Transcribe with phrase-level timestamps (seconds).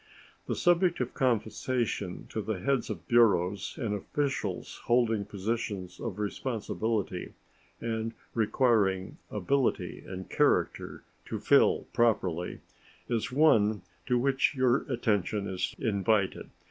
[0.47, 7.35] The subject of compensation to the heads of bureaus and officials holding positions of responsibility,
[7.79, 12.61] and requiring ability and character to fill properly,
[13.09, 16.49] is one to which your attention is invited.